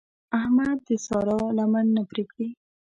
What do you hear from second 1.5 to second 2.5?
لمن نه پرېږدي.